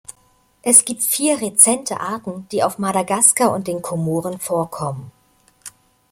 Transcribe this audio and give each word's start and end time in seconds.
Es 0.63 0.83
gibt 0.83 1.03
vier 1.03 1.39
rezente 1.41 1.99
Arten, 1.99 2.47
die 2.51 2.63
auf 2.63 2.79
Madagaskar 2.79 3.51
und 3.51 3.67
den 3.67 3.83
Komoren 3.83 4.39
vorkommen. 4.39 5.11